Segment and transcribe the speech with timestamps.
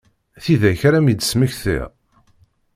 [0.43, 1.87] Tidak ara m-id-smektiɣ.